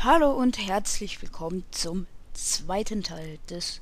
[0.00, 3.80] Hallo und herzlich willkommen zum zweiten Teil des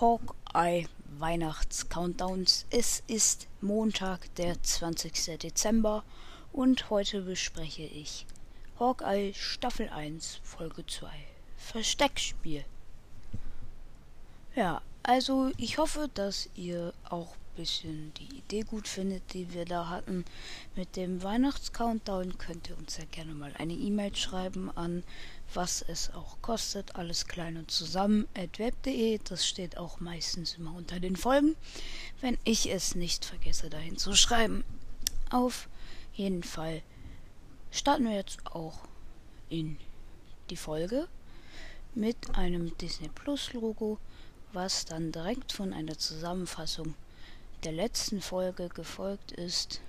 [0.00, 0.86] Hawkeye
[1.18, 2.64] Weihnachts Countdowns.
[2.70, 5.38] Es ist Montag, der 20.
[5.38, 6.02] Dezember
[6.50, 8.24] und heute bespreche ich
[8.78, 11.10] Hawkeye Staffel 1 Folge 2
[11.58, 12.64] Versteckspiel.
[14.56, 19.64] Ja, also ich hoffe, dass ihr auch ein bisschen die Idee gut findet, die wir
[19.64, 20.24] da hatten
[20.76, 22.38] mit dem Weihnachts-Countdown.
[22.38, 25.02] Könnt ihr uns ja gerne mal eine E-Mail schreiben an
[25.54, 29.18] was es auch kostet, alles klein und zusammen at web.de.
[29.24, 31.56] Das steht auch meistens immer unter den Folgen,
[32.20, 34.64] wenn ich es nicht vergesse dahin zu schreiben.
[35.30, 35.68] Auf
[36.12, 36.82] jeden Fall
[37.70, 38.80] starten wir jetzt auch
[39.48, 39.76] in
[40.50, 41.08] die Folge
[41.94, 43.98] mit einem Disney Plus Logo
[44.52, 46.94] was dann direkt von einer Zusammenfassung
[47.64, 49.80] der letzten Folge gefolgt ist,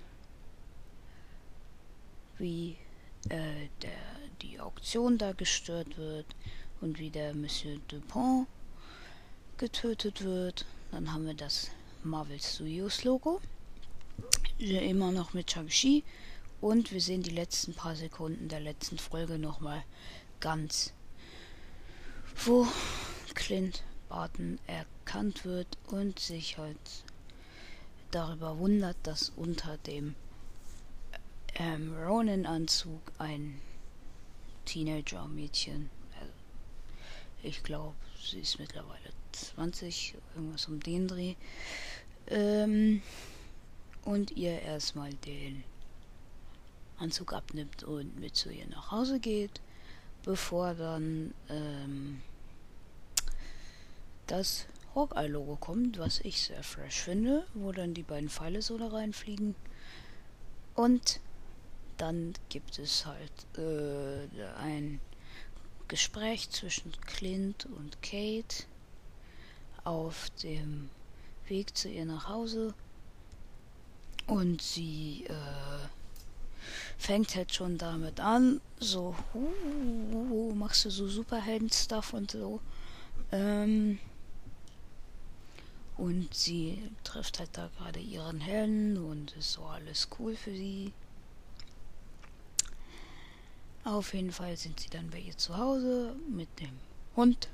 [2.37, 2.77] wie
[3.29, 3.91] äh, der,
[4.41, 6.25] die Auktion da gestört wird
[6.81, 8.47] und wie der Monsieur Dupont
[9.57, 10.65] getötet wird.
[10.91, 11.69] Dann haben wir das
[12.03, 13.41] Marvel Studios Logo,
[14.57, 16.03] immer noch mit Shang-Chi
[16.59, 19.83] und wir sehen die letzten paar Sekunden der letzten Folge nochmal
[20.39, 20.93] ganz,
[22.45, 22.67] wo
[23.33, 26.77] Clint Barton erkannt wird und sich halt
[28.11, 30.15] darüber wundert, dass unter dem
[31.55, 33.61] ähm, Ronin-Anzug ein
[34.65, 35.89] Teenager-Mädchen,
[36.19, 36.33] also
[37.41, 41.35] ich glaube, sie ist mittlerweile 20, irgendwas um den Dreh,
[42.27, 43.01] ähm,
[44.03, 45.63] und ihr erstmal den
[46.97, 49.61] Anzug abnimmt und mit zu ihr nach Hause geht,
[50.23, 52.21] bevor dann ähm,
[54.27, 58.87] das Hawkeye-Logo kommt, was ich sehr fresh finde, wo dann die beiden Pfeile so da
[58.87, 59.55] reinfliegen.
[60.75, 61.19] Und
[61.97, 64.99] dann gibt es halt äh, ein
[65.87, 68.63] Gespräch zwischen Clint und Kate
[69.83, 70.89] auf dem
[71.47, 72.73] Weg zu ihr nach Hause.
[74.27, 75.87] Und sie äh,
[76.97, 82.61] fängt halt schon damit an, so, uh, machst du so Superhelden-Stuff und so.
[83.31, 83.99] Ähm,
[86.01, 90.93] und sie trifft halt da gerade ihren Helden und ist so alles cool für sie.
[93.83, 96.79] Auf jeden Fall sind sie dann bei ihr zu Hause mit dem
[97.15, 97.49] Hund.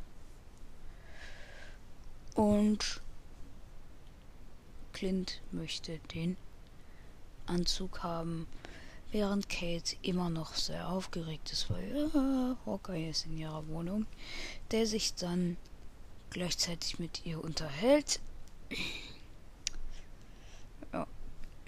[2.35, 3.01] Und
[4.93, 6.37] Clint möchte den
[7.47, 8.47] Anzug haben,
[9.11, 14.05] während Kate immer noch sehr aufgeregt ist, weil äh, Hawkeye ist in ihrer Wohnung,
[14.71, 15.57] der sich dann
[16.29, 18.21] gleichzeitig mit ihr unterhält
[20.93, 21.07] ja,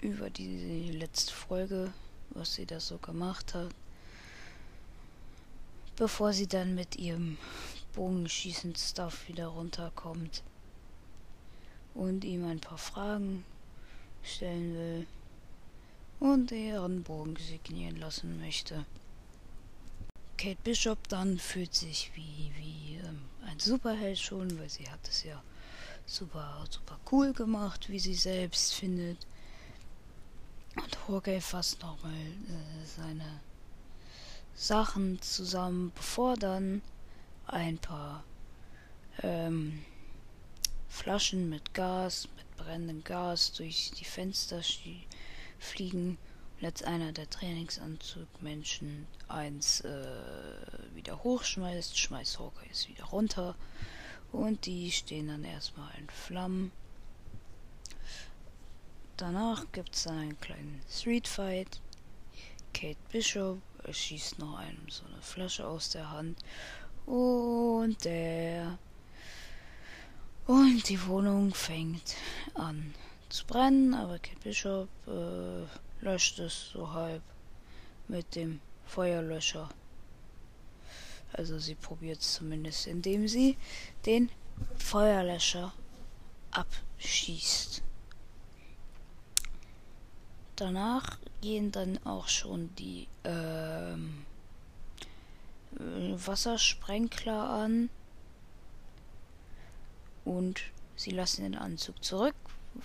[0.00, 1.92] über die letzte Folge,
[2.30, 3.70] was sie da so gemacht hat.
[5.96, 7.36] Bevor sie dann mit ihrem
[7.94, 10.42] Bogenschießen-Stuff wieder runterkommt
[11.94, 13.44] und ihm ein paar Fragen
[14.22, 15.06] stellen will
[16.20, 18.84] und ihren Bogen signieren lassen möchte.
[20.36, 25.24] Kate Bishop dann fühlt sich wie, wie ähm, ein Superheld schon, weil sie hat es
[25.24, 25.42] ja
[26.10, 29.18] super, super cool gemacht, wie sie selbst findet.
[30.76, 33.40] Und Jorge fasst nochmal äh, seine
[34.54, 36.82] Sachen zusammen, bevor dann
[37.46, 38.24] ein paar
[39.22, 39.84] ähm,
[40.88, 44.62] Flaschen mit Gas, mit brennendem Gas durch die Fenster
[45.58, 46.18] fliegen
[46.56, 50.06] und jetzt einer der Trainingsanzugmenschen eins äh,
[50.94, 53.54] wieder hochschmeißt, schmeißt Hawkeye es wieder runter
[54.32, 56.72] und die stehen dann erstmal in Flammen.
[59.16, 61.80] Danach gibt es einen kleinen Street Fight.
[62.72, 66.38] Kate Bishop schießt noch einem so eine Flasche aus der Hand.
[67.06, 68.78] Und der.
[70.46, 72.16] Und die Wohnung fängt
[72.54, 72.94] an
[73.28, 77.22] zu brennen, aber Kate Bishop äh, löscht es so halb
[78.08, 79.68] mit dem Feuerlöscher.
[81.32, 83.56] Also sie probiert es zumindest, indem sie
[84.06, 84.30] den
[84.76, 85.72] Feuerlöscher
[86.50, 87.82] abschießt.
[90.56, 94.26] Danach gehen dann auch schon die ähm,
[95.72, 97.88] Wassersprenkler an
[100.24, 100.60] und
[100.96, 102.34] sie lassen den Anzug zurück,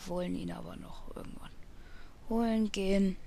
[0.08, 1.52] wollen ihn aber noch irgendwann
[2.30, 3.18] holen gehen.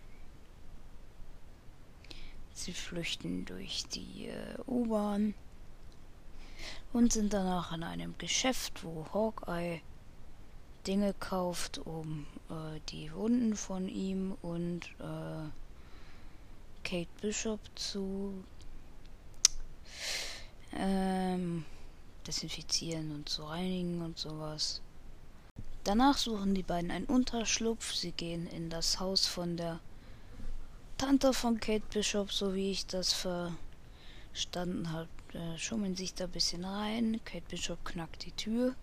[2.58, 5.34] Sie flüchten durch die äh, U-Bahn
[6.92, 9.80] und sind danach in einem Geschäft, wo Hawkeye
[10.84, 15.48] Dinge kauft, um äh, die Wunden von ihm und äh,
[16.82, 18.34] Kate Bishop zu
[20.72, 21.64] ähm,
[22.26, 24.82] desinfizieren und zu reinigen und sowas.
[25.84, 27.94] Danach suchen die beiden einen Unterschlupf.
[27.94, 29.78] Sie gehen in das Haus von der
[30.98, 33.12] Tante von Kate Bishop, so wie ich das
[34.32, 35.08] verstanden habe.
[35.32, 37.20] Äh, schummeln sich da ein bisschen rein.
[37.24, 38.74] Kate Bishop knackt die Tür.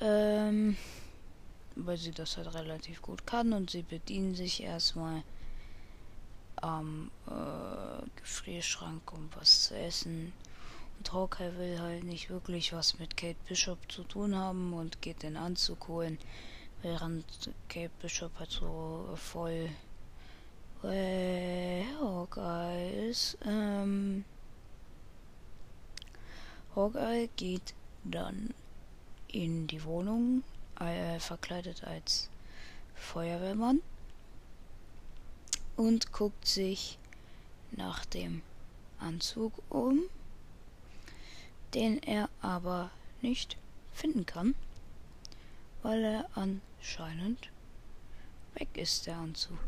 [0.00, 0.78] Ähm,
[1.76, 5.22] weil sie das halt relativ gut kann und sie bedienen sich erstmal
[6.56, 10.32] am äh, Gefrierschrank, um was zu essen.
[10.98, 15.22] Und Hawkeye will halt nicht wirklich was mit Kate Bishop zu tun haben und geht
[15.22, 16.18] den Anzug holen,
[16.80, 17.26] während
[17.68, 19.68] Kate Bishop halt so voll
[20.84, 23.38] äh, Hawkeye ist.
[23.46, 24.24] Ähm,
[26.74, 27.74] Hawkeye geht
[28.04, 28.54] dann
[29.28, 30.42] in die Wohnung,
[30.80, 32.28] äh, verkleidet als
[32.94, 33.82] Feuerwehrmann
[35.76, 36.98] und guckt sich
[37.72, 38.42] nach dem
[38.98, 40.00] Anzug um,
[41.74, 42.90] den er aber
[43.20, 43.56] nicht
[43.92, 44.54] finden kann,
[45.82, 47.50] weil er anscheinend
[48.54, 49.58] weg ist, der Anzug.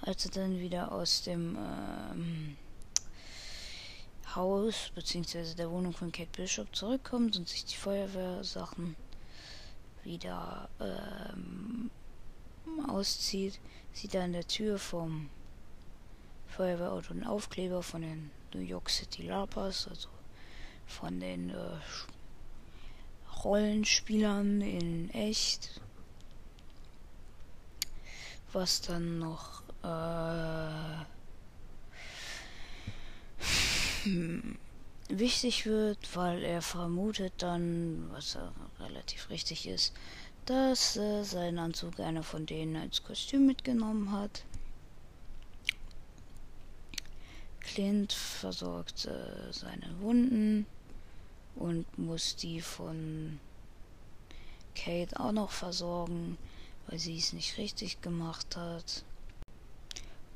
[0.00, 2.56] Als er dann wieder aus dem ähm,
[4.34, 5.54] Haus bzw.
[5.54, 8.96] der Wohnung von Kate Bishop zurückkommt und sich die Feuerwehrsachen
[10.02, 11.90] wieder ähm,
[12.88, 13.60] auszieht,
[13.92, 15.30] sieht er an der Tür vom
[16.48, 20.08] Feuerwehrauto einen Aufkleber von den New York City Lapas, also
[20.86, 21.80] von den äh,
[23.42, 25.80] Rollenspielern in echt.
[28.52, 31.04] Was dann noch äh,
[35.08, 38.38] wichtig wird, weil er vermutet dann, was
[38.80, 39.92] relativ richtig ist,
[40.46, 44.44] dass äh, sein Anzug einer von denen als Kostüm mitgenommen hat.
[47.60, 50.66] Clint versorgt äh, seine Wunden
[51.56, 53.40] und muss die von
[54.74, 56.36] Kate auch noch versorgen,
[56.86, 59.04] weil sie es nicht richtig gemacht hat.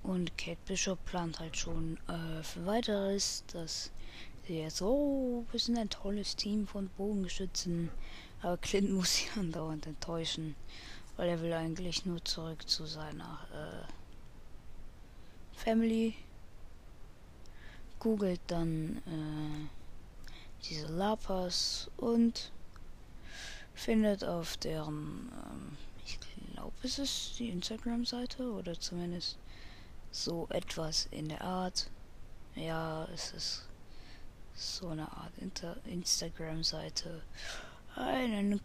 [0.08, 3.90] Und Kate Bishop plant halt schon äh, für weiteres, dass
[4.46, 7.90] sie jetzt, oh, wir sind ein tolles Team von Bogenschützen.
[8.40, 10.54] Aber Clint muss sie andauernd enttäuschen,
[11.18, 13.92] weil er will eigentlich nur zurück zu seiner äh,
[15.58, 16.14] Family.
[17.98, 19.68] Googelt dann äh,
[20.70, 22.50] diese Lapas und
[23.74, 25.76] findet auf deren, ähm,
[26.06, 26.18] ich
[26.54, 29.36] glaube, es ist die Instagram-Seite oder zumindest
[30.10, 31.90] so etwas in der Art.
[32.54, 33.68] Ja, es ist
[34.54, 35.32] so eine Art
[35.84, 37.22] Instagram-Seite.
[37.94, 38.60] Einen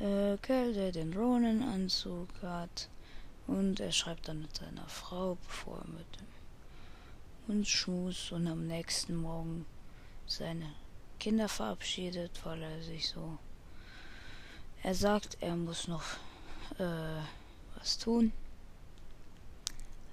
[0.00, 2.88] äh, Kerl, der den Ronin-Anzug hat.
[3.46, 6.26] Und er schreibt dann mit seiner Frau, bevor er mit dem
[7.48, 9.66] Hund schmus und am nächsten Morgen
[10.26, 10.72] seine
[11.18, 13.38] Kinder verabschiedet, weil er sich so.
[14.82, 16.04] Er sagt, er muss noch
[16.78, 17.22] äh,
[17.76, 18.32] was tun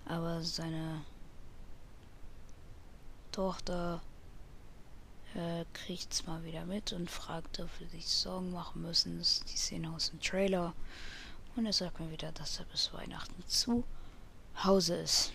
[0.09, 1.05] aber seine
[3.31, 4.01] Tochter
[5.35, 9.19] äh, kriegt's mal wieder mit und fragt, ob wir sich Sorgen machen müssen.
[9.19, 10.73] Das ist die Szene aus dem Trailer.
[11.55, 13.83] Und er sagt mir wieder, dass er bis Weihnachten zu
[14.63, 15.31] Hause ist.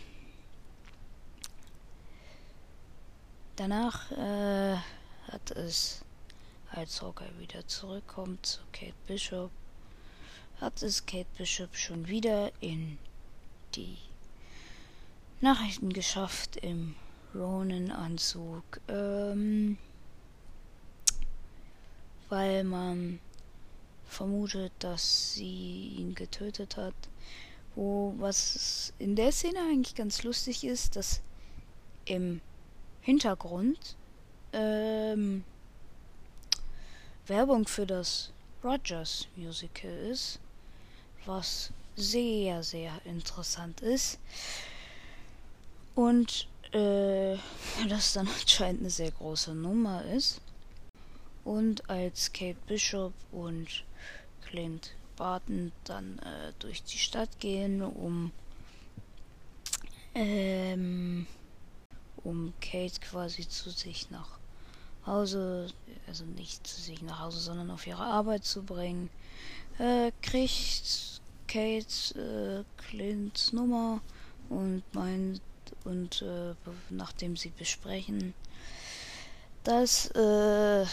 [3.56, 4.76] Danach äh,
[5.30, 6.04] hat es,
[6.72, 9.52] als Hawkeye wieder zurückkommt zu Kate Bishop,
[10.60, 12.98] hat es Kate Bishop schon wieder in
[13.76, 13.96] die
[15.40, 16.94] Nachrichten geschafft im
[17.34, 18.80] Ronin-Anzug.
[18.88, 19.78] Ähm,
[22.28, 23.20] weil man
[24.06, 26.94] vermutet, dass sie ihn getötet hat.
[27.74, 31.20] Wo was in der Szene eigentlich ganz lustig ist, dass
[32.04, 32.40] im
[33.00, 33.96] Hintergrund
[34.52, 35.44] ähm,
[37.26, 40.38] Werbung für das Rogers Musical ist,
[41.26, 44.18] was sehr, sehr interessant ist.
[45.94, 47.36] Und äh,
[47.88, 50.40] das dann anscheinend eine sehr große Nummer ist.
[51.44, 53.84] Und als Kate Bishop und
[54.42, 58.32] Clint Barton dann äh, durch die Stadt gehen, um
[60.14, 61.26] ähm,
[62.22, 64.38] um Kate quasi zu sich nach
[65.06, 65.68] Hause,
[66.06, 69.10] also nicht zu sich nach Hause, sondern auf ihre Arbeit zu bringen,
[69.78, 71.84] äh, kriegt Kate
[72.18, 74.00] äh, Clints Nummer
[74.48, 75.40] und meint,
[75.84, 76.54] und äh,
[76.90, 78.34] nachdem sie besprechen,
[79.62, 80.86] dass äh,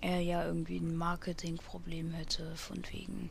[0.00, 3.30] er ja irgendwie ein Marketingproblem hätte, von wegen,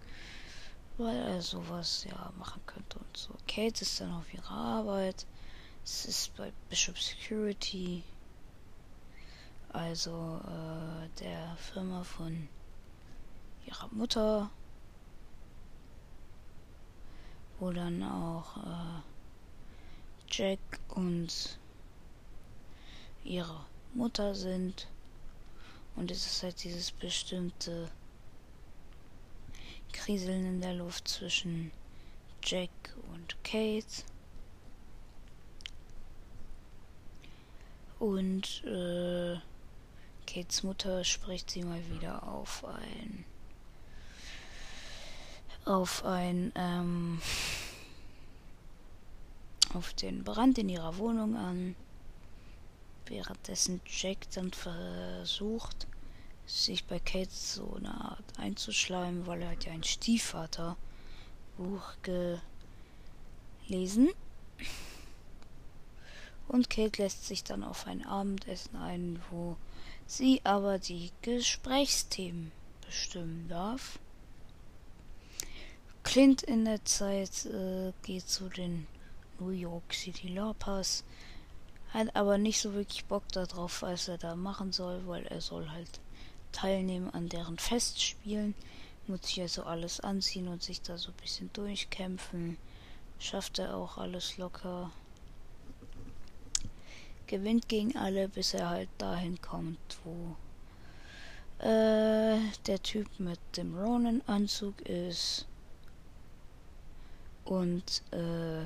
[0.98, 3.34] weil er sowas ja machen könnte und so.
[3.48, 5.26] Kate ist dann auf ihrer Arbeit.
[5.84, 8.04] Es ist bei Bishop Security,
[9.72, 12.48] also äh, der Firma von
[13.68, 14.50] ihrer Mutter,
[17.60, 19.15] wo dann auch äh,
[20.38, 21.58] Jack und
[23.24, 24.88] ihre Mutter sind.
[25.96, 27.90] Und es ist halt dieses bestimmte
[29.94, 31.72] Kriseln in der Luft zwischen
[32.44, 32.70] Jack
[33.14, 34.04] und Kate.
[38.00, 39.38] Und äh,
[40.28, 43.24] Kates Mutter spricht sie mal wieder auf ein
[45.64, 47.22] auf ein ähm,
[49.76, 51.76] auf den Brand in ihrer Wohnung an,
[53.08, 55.88] währenddessen Jack dann versucht,
[56.46, 60.78] sich bei Kate so eine Art einzuschleimen, weil er hat ja ein Stiefvater
[61.58, 61.94] Buch
[63.68, 64.10] gelesen.
[66.48, 69.58] Und Kate lässt sich dann auf ein Abendessen ein, wo
[70.06, 72.52] sie aber die Gesprächsthemen
[72.86, 74.00] bestimmen darf.
[76.04, 78.86] Clint in der Zeit äh, geht zu den
[79.40, 81.04] New York City Lopers,
[81.94, 85.70] hat aber nicht so wirklich Bock darauf, was er da machen soll, weil er soll
[85.70, 86.00] halt
[86.52, 88.56] teilnehmen an deren Festspielen,
[89.08, 92.58] muss sich also alles anziehen und sich da so ein bisschen durchkämpfen.
[93.20, 94.92] Schafft er auch alles locker
[97.28, 100.36] gewinnt gegen alle, bis er halt dahin kommt, wo
[101.64, 105.46] äh, der Typ mit dem Ronin-Anzug ist.
[107.46, 108.66] Und äh,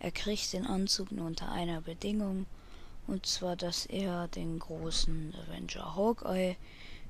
[0.00, 2.46] er kriegt den Anzug nur unter einer Bedingung.
[3.06, 6.56] Und zwar, dass er den großen Avenger Hawkeye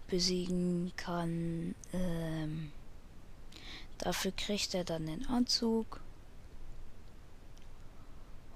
[0.06, 1.74] besiegen kann.
[1.92, 2.72] Ähm,
[3.98, 6.00] dafür kriegt er dann den Anzug.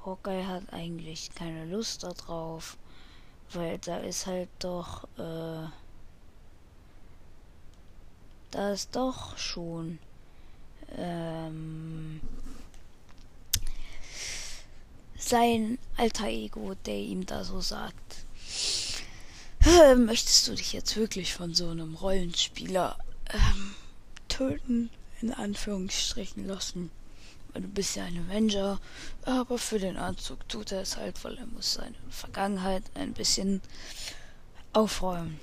[0.04, 2.76] Hawkeye hat eigentlich keine Lust darauf,
[3.52, 5.68] weil da ist halt doch, äh,
[8.50, 9.98] da ist doch schon,
[10.96, 12.20] ähm,
[15.22, 18.26] sein alter Ego, der ihm da so sagt,
[19.96, 22.98] möchtest du dich jetzt wirklich von so einem Rollenspieler
[23.32, 23.74] ähm,
[24.28, 26.90] töten, in Anführungsstrichen lassen?
[27.54, 28.80] Du bist ja ein Avenger,
[29.24, 33.60] aber für den Anzug tut er es halt, weil er muss seine Vergangenheit ein bisschen
[34.72, 35.38] aufräumen.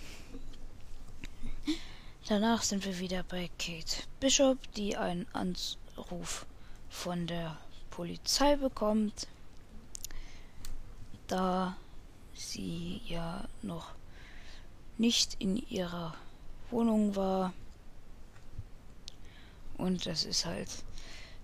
[2.27, 6.45] Danach sind wir wieder bei Kate Bishop, die einen Anruf
[6.89, 7.57] von der
[7.91, 9.27] Polizei bekommt,
[11.29, 11.77] da
[12.33, 13.91] sie ja noch
[14.97, 16.15] nicht in ihrer
[16.71, 17.53] Wohnung war.
[19.77, 20.69] Und das ist halt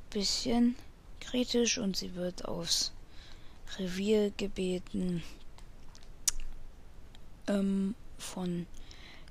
[0.10, 0.76] bisschen
[1.20, 2.92] kritisch und sie wird aufs
[3.78, 5.24] Revier gebeten
[7.48, 8.68] ähm, von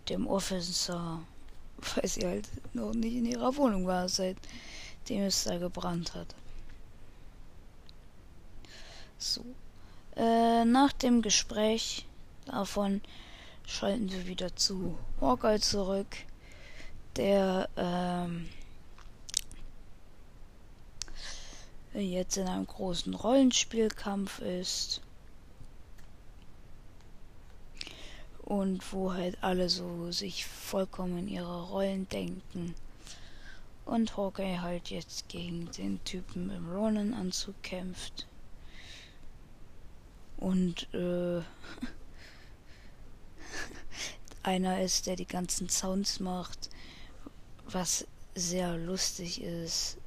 [0.09, 1.23] dem Officer,
[1.95, 6.35] weil sie halt noch nicht in ihrer Wohnung war, seitdem es da gebrannt hat.
[9.19, 9.45] So.
[10.17, 12.07] Äh, nach dem Gespräch
[12.47, 13.01] davon
[13.67, 16.17] schalten wir wieder zu Hawkeye zurück,
[17.17, 18.49] der ähm,
[21.95, 25.01] jetzt in einem großen Rollenspielkampf ist.
[28.43, 32.75] Und wo halt alle so sich vollkommen in ihre Rollen denken.
[33.87, 38.27] Und Hawkeye halt jetzt gegen den Typen im Ronin-Anzug kämpft.
[40.37, 41.41] Und äh,
[44.43, 46.71] einer ist, der die ganzen Sounds macht,
[47.67, 49.99] was sehr lustig ist.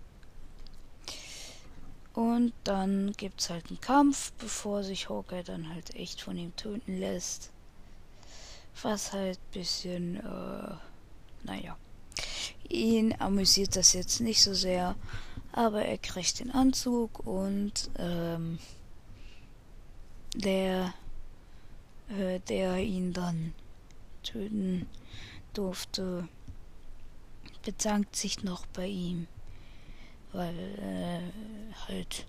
[2.14, 6.98] Und dann gibt's halt einen Kampf, bevor sich Hawkeye dann halt echt von ihm töten
[6.98, 7.52] lässt.
[8.82, 10.76] Was halt bisschen, äh,
[11.44, 11.78] naja.
[12.70, 14.96] Ihn amüsiert das jetzt nicht so sehr,
[15.52, 18.58] aber er kriegt den Anzug und ähm,
[20.38, 20.94] der,
[22.10, 23.54] äh, der ihn dann
[24.24, 24.88] töten
[25.54, 26.28] durfte,
[27.64, 29.28] bedankt sich noch bei ihm
[30.38, 32.26] weil äh, halt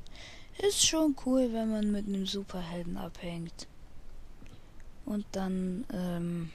[0.58, 3.68] ist schon cool, wenn man mit einem Superhelden abhängt.
[5.04, 6.50] Und dann, ähm,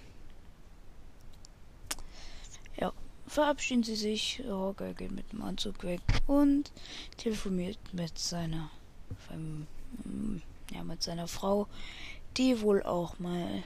[2.78, 2.92] ja,
[3.28, 4.44] verabschieden sie sich.
[4.48, 6.72] Hawkeye geht mit dem Anzug weg und
[7.18, 8.70] telefoniert mit seiner,
[9.32, 9.68] ähm,
[10.74, 11.68] ja, mit seiner Frau,
[12.38, 13.64] die wohl auch mal,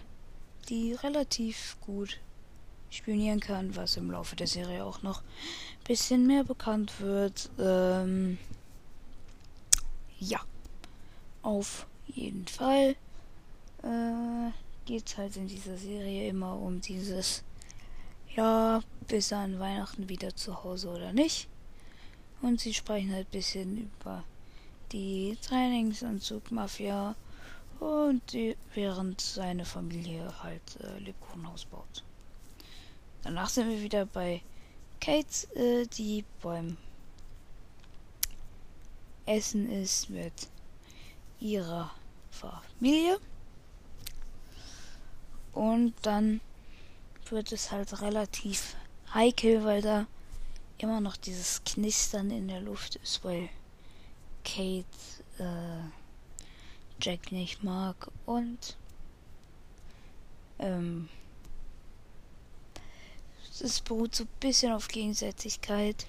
[0.70, 2.20] die relativ gut
[2.90, 7.50] spionieren kann, was im Laufe der Serie auch noch ein bisschen mehr bekannt wird.
[7.60, 8.38] Ähm,
[10.20, 10.40] ja,
[11.42, 12.96] auf jeden Fall
[13.84, 14.52] äh,
[14.86, 17.44] geht es halt in dieser Serie immer um dieses,
[18.36, 21.48] ja, bis an Weihnachten wieder zu Hause oder nicht.
[22.42, 24.24] Und sie sprechen halt ein bisschen über
[24.92, 27.16] die Trainingsanzug-Mafia
[27.80, 32.04] und die, während seine Familie halt äh, Lebkuchenhaus baut.
[33.24, 34.42] Danach sind wir wieder bei
[35.00, 36.78] Kate, äh, die beim
[39.26, 40.34] Essen ist mit
[41.40, 41.92] ihrer
[42.32, 43.20] Familie.
[45.54, 46.42] Und dann
[47.30, 48.76] wird es halt relativ
[49.14, 50.08] heikel, weil da
[50.78, 53.50] immer noch dieses Knistern in der Luft ist, weil
[54.48, 54.86] Kate
[55.40, 55.84] äh,
[57.02, 58.78] Jack nicht mag und
[60.58, 61.10] ähm,
[63.60, 66.08] es beruht so ein bisschen auf Gegenseitigkeit,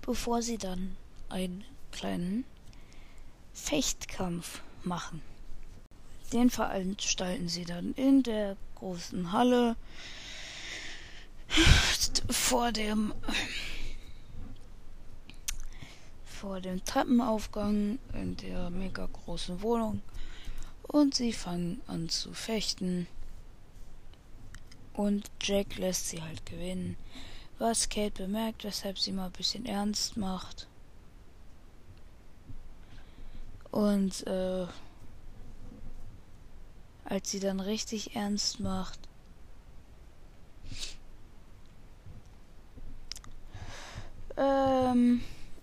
[0.00, 0.96] bevor sie dann
[1.28, 2.44] einen kleinen
[3.54, 5.22] Fechtkampf machen.
[6.32, 9.76] Den veranstalten sie dann in der großen Halle
[12.28, 13.14] vor dem
[16.42, 20.02] vor dem Treppenaufgang in der mega großen Wohnung
[20.82, 23.06] und sie fangen an zu fechten.
[24.92, 26.96] Und Jack lässt sie halt gewinnen,
[27.60, 30.66] was Kate bemerkt, weshalb sie mal ein bisschen ernst macht.
[33.70, 34.66] Und äh,
[37.04, 38.98] als sie dann richtig ernst macht,
[44.36, 45.22] ähm,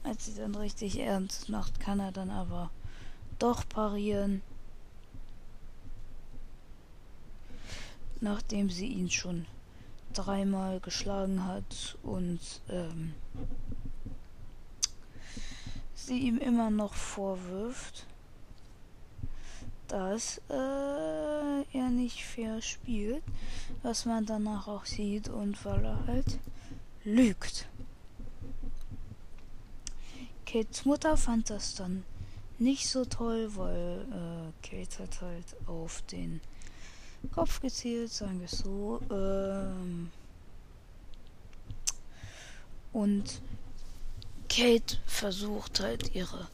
[0.10, 2.72] als sie dann richtig ernst macht, kann er dann aber
[3.38, 4.42] doch parieren.
[8.20, 9.46] Nachdem sie ihn schon
[10.14, 12.40] dreimal geschlagen hat und
[12.70, 13.14] ähm,
[15.94, 18.08] sie ihm immer noch vorwirft,
[19.88, 23.22] dass äh, er nicht fair spielt,
[23.84, 26.40] was man danach auch sieht und weil er halt
[27.04, 27.68] lügt.
[30.52, 32.04] Kates Mutter fand das dann
[32.58, 36.42] nicht so toll, weil äh, Kate hat halt auf den
[37.32, 39.00] Kopf gezielt, sagen wir es so.
[39.12, 40.10] Ähm,
[42.94, 43.42] und
[44.50, 46.48] Kate versucht halt ihre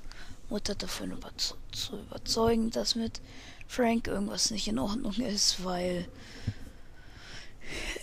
[0.50, 3.22] Mutter davon überze zu überzeugen, dass mit
[3.66, 6.06] Frank irgendwas nicht in Ordnung ist, weil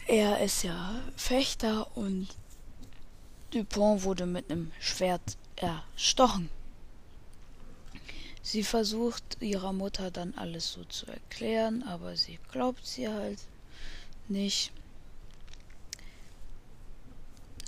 [0.06, 2.28] er ist ja Fechter und
[3.50, 6.50] Dupont wurde mit einem Schwert erstochen.
[8.42, 13.38] Sie versucht ihrer Mutter dann alles so zu erklären, aber sie glaubt sie halt
[14.28, 14.72] nicht.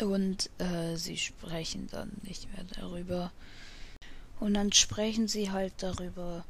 [0.03, 3.33] Und äh, sie sprechen dann nicht mehr darüber.
[4.41, 6.45] Und dann sprechen sie halt darüber.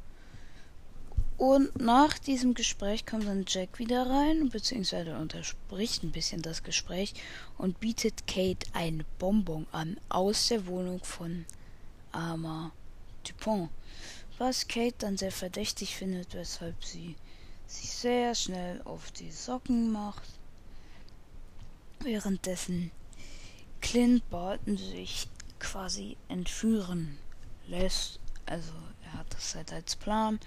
[1.37, 7.13] Und nach diesem Gespräch kommt dann Jack wieder rein, beziehungsweise unterspricht ein bisschen das Gespräch
[7.57, 11.45] und bietet Kate ein Bonbon an aus der Wohnung von
[12.13, 12.71] Arma
[13.27, 13.69] Dupont
[14.37, 17.15] was Kate dann sehr verdächtig findet, weshalb sie
[17.67, 20.27] sich sehr schnell auf die Socken macht.
[21.99, 22.91] Währenddessen
[23.81, 25.27] Clint Barton sich
[25.59, 27.17] quasi entführen
[27.67, 28.19] lässt.
[28.45, 30.39] Also er hat das halt als Plan,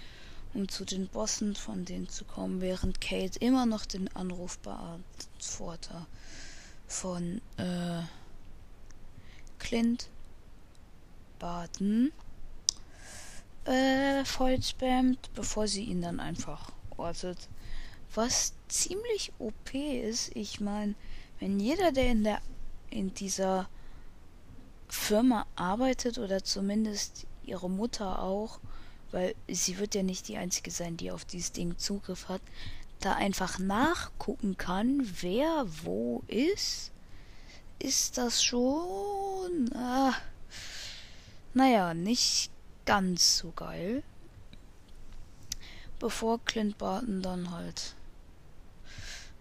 [0.53, 6.07] um zu den Bossen von denen zu kommen, während Kate immer noch den Anruf beantwortet
[6.87, 8.01] von äh,
[9.59, 10.09] Clint
[11.37, 12.11] Barton
[13.65, 17.47] äh, voll spammt, bevor sie ihn dann einfach ortet.
[18.15, 20.35] Was ziemlich OP ist.
[20.35, 20.95] Ich meine,
[21.39, 22.41] wenn jeder, der in der
[22.89, 23.69] in dieser
[24.87, 28.59] Firma arbeitet oder zumindest ihre Mutter auch,
[29.11, 32.41] weil sie wird ja nicht die einzige sein, die auf dieses Ding Zugriff hat,
[32.99, 36.91] da einfach nachgucken kann, wer wo ist,
[37.79, 40.13] ist das schon, ah,
[41.53, 42.51] naja, nicht
[42.85, 44.03] ganz so geil.
[45.99, 47.95] Bevor Clint Barton dann halt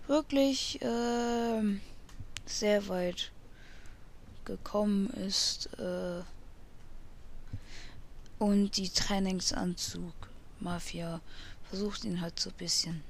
[0.07, 1.63] wirklich äh,
[2.47, 3.31] sehr weit
[4.45, 6.23] gekommen ist äh,
[8.39, 10.15] und die Trainingsanzug
[10.61, 11.21] Mafia
[11.69, 13.03] versucht ihn halt so ein bisschen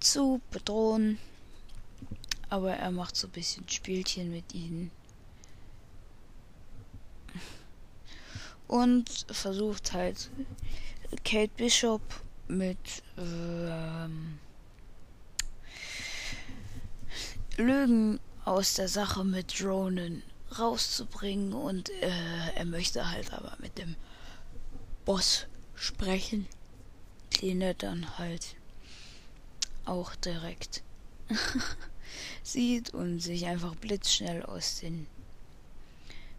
[0.00, 1.18] zu bedrohen,
[2.48, 4.90] aber er macht so ein bisschen Spielchen mit ihnen.
[8.72, 10.30] und versucht halt
[11.26, 12.00] Kate Bishop
[12.48, 12.78] mit
[13.18, 14.38] ähm,
[17.58, 20.22] Lügen aus der Sache mit Dronen
[20.58, 22.10] rauszubringen und äh,
[22.54, 23.94] er möchte halt aber mit dem
[25.04, 26.46] Boss sprechen,
[27.40, 28.56] den er dann halt
[29.84, 30.82] auch direkt
[32.42, 35.06] sieht und sich einfach blitzschnell aus den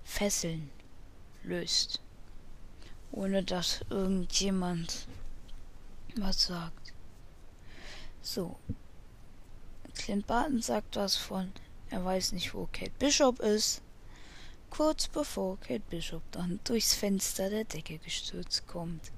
[0.03, 0.69] Fesseln
[1.43, 2.01] löst,
[3.11, 5.07] ohne dass irgendjemand
[6.15, 6.93] was sagt.
[8.21, 8.57] So.
[9.95, 11.51] Clint Barton sagt was von,
[11.89, 13.82] er weiß nicht, wo Kate Bishop ist.
[14.75, 19.11] Kurz bevor Kate Bishop dann durchs Fenster der Decke gestürzt kommt.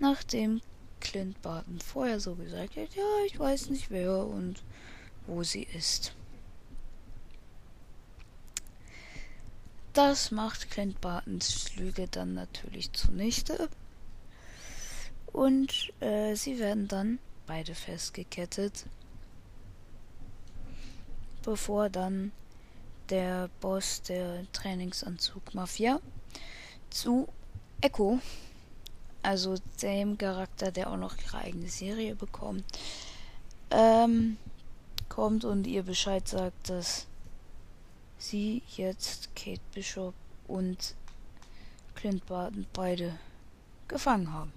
[0.00, 0.60] Nachdem
[0.98, 4.64] Clint Barton vorher so gesagt hat, ja, ich weiß nicht wer und
[5.28, 6.16] wo sie ist.
[9.92, 13.68] Das macht Clint Bartons Lüge dann natürlich zunichte.
[15.26, 18.86] Und äh, sie werden dann beide festgekettet,
[21.44, 22.32] bevor dann
[23.10, 26.00] der Boss der Trainingsanzug Mafia
[26.90, 27.28] zu
[27.80, 28.20] Echo,
[29.22, 32.64] also dem Charakter, der auch noch ihre eigene Serie bekommt,
[33.70, 34.36] ähm,
[35.08, 37.06] kommt und ihr Bescheid sagt, dass
[38.18, 40.14] sie jetzt Kate Bishop
[40.48, 40.94] und
[41.94, 43.18] Clint Barton beide
[43.88, 44.52] gefangen haben.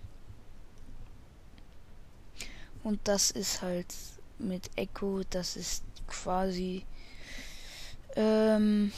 [2.83, 3.93] Und das ist halt
[4.37, 6.85] mit Echo, das ist quasi
[8.19, 8.91] ähm,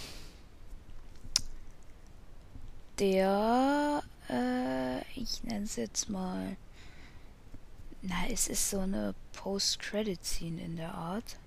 [2.98, 6.58] der, äh, ich nenne es jetzt mal,
[8.02, 11.38] na, es ist so eine Post-Credit-Scene in der Art.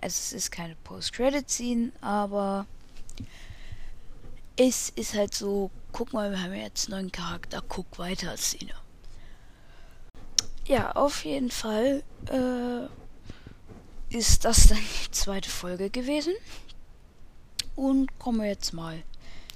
[0.00, 2.66] Also es ist keine Post-Credit-Scene, aber
[4.56, 8.74] es ist halt so, guck mal, wir haben jetzt einen neuen Charakter, guck weiter Szene.
[10.66, 12.88] Ja, auf jeden Fall äh,
[14.14, 16.34] ist das dann die zweite Folge gewesen.
[17.74, 19.02] Und kommen wir jetzt mal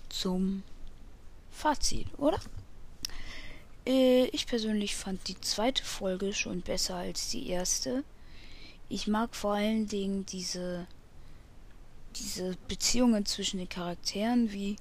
[0.08, 0.64] zum
[1.52, 2.40] Fazit, oder?
[3.86, 8.02] Äh, ich persönlich fand die zweite Folge schon besser als die erste.
[8.88, 10.88] Ich mag vor allen Dingen diese,
[12.16, 14.74] diese Beziehungen zwischen den Charakteren, wie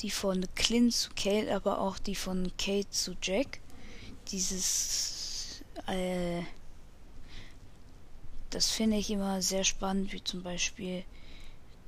[0.00, 3.60] die von Clint zu Kate, aber auch die von Kate zu Jack.
[4.30, 6.42] Dieses, äh,
[8.50, 11.04] das finde ich immer sehr spannend, wie zum Beispiel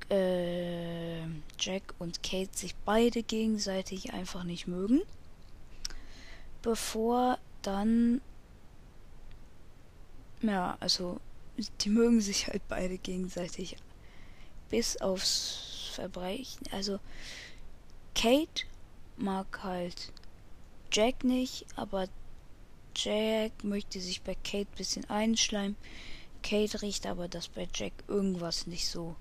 [0.09, 1.21] äh,
[1.59, 5.01] Jack und Kate sich beide gegenseitig einfach nicht mögen.
[6.61, 8.21] Bevor dann,
[10.41, 11.19] ja, also
[11.81, 13.77] die mögen sich halt beide gegenseitig.
[14.69, 16.65] Bis aufs Verbrechen.
[16.71, 16.99] Also
[18.15, 18.65] Kate
[19.17, 20.11] mag halt
[20.91, 22.07] Jack nicht, aber
[22.95, 25.75] Jack möchte sich bei Kate ein bisschen einschleimen.
[26.43, 29.15] Kate riecht aber, dass bei Jack irgendwas nicht so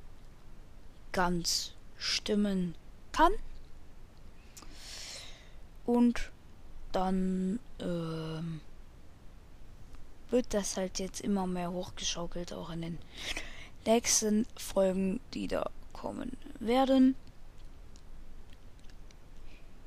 [1.12, 2.74] ganz stimmen
[3.12, 3.32] kann.
[5.86, 6.30] Und
[6.92, 8.60] dann ähm,
[10.30, 12.98] wird das halt jetzt immer mehr hochgeschaukelt, auch in den
[13.86, 17.16] nächsten Folgen, die da kommen werden.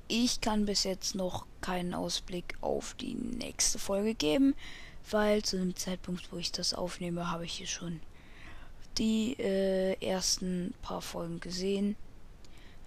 [0.08, 4.54] Ich kann bis jetzt noch keinen Ausblick auf die nächste Folge geben,
[5.10, 8.00] weil zu dem Zeitpunkt, wo ich das aufnehme, habe ich hier schon
[8.98, 11.96] die äh, ersten paar Folgen gesehen.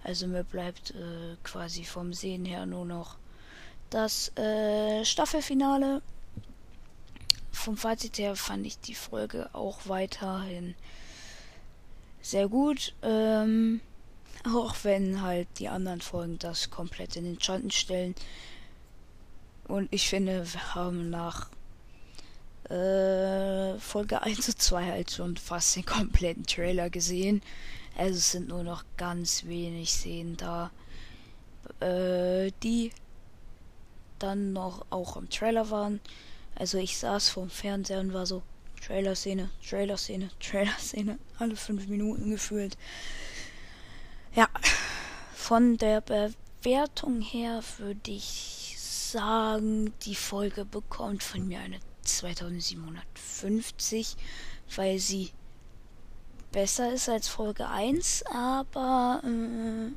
[0.03, 3.17] Also mir bleibt äh, quasi vom Sehen her nur noch
[3.89, 6.01] das äh, Staffelfinale
[7.57, 10.75] vom Fazit her fand ich die Folge auch weiterhin
[12.21, 12.93] sehr gut.
[13.01, 13.81] Ähm,
[14.45, 18.15] auch wenn halt die anderen Folgen das komplett in den Schatten stellen.
[19.67, 21.49] Und ich finde, wir haben nach
[22.69, 27.41] äh, Folge 1 und 2 halt schon fast den kompletten Trailer gesehen.
[27.97, 30.71] Also es sind nur noch ganz wenig Szenen da,
[31.79, 32.91] äh, die
[34.19, 35.99] dann noch auch im Trailer waren.
[36.55, 38.41] Also ich saß vorm Fernseher und war so,
[38.85, 42.77] Trailer-Szene, Trailer-Szene, Trailer-Szene, alle fünf Minuten gefühlt.
[44.35, 44.47] Ja,
[45.33, 54.15] von der Bewertung her würde ich sagen, die Folge bekommt von mir eine 2750,
[54.75, 55.31] weil sie
[56.51, 59.91] besser ist als Folge 1, aber äh,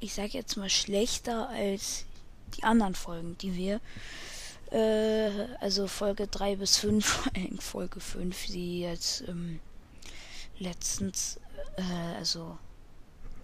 [0.00, 2.04] ich sag jetzt mal schlechter als
[2.56, 3.80] die anderen Folgen, die wir
[4.70, 5.30] äh,
[5.60, 7.30] also Folge 3 bis 5,
[7.60, 9.60] Folge 5, die jetzt ähm,
[10.58, 11.38] letztens,
[11.76, 12.58] äh, also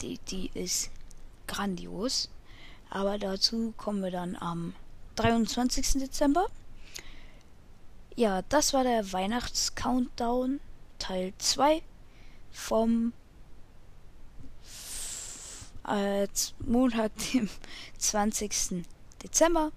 [0.02, 0.90] die, die ist
[1.46, 2.28] grandios.
[2.90, 4.74] Aber dazu kommen wir dann am
[5.16, 5.94] 23.
[5.94, 6.46] Dezember.
[8.16, 10.60] Ja, das war der Weihnachts-Countdown
[11.00, 11.82] Teil 2
[12.52, 13.12] vom
[15.88, 16.28] äh,
[16.60, 17.48] Montag, dem
[17.98, 18.84] 20.
[19.22, 19.72] Dezember.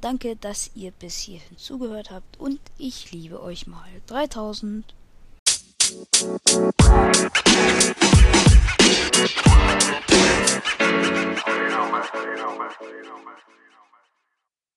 [0.00, 4.94] Danke, dass ihr bis hierhin zugehört habt und ich liebe euch mal 3000.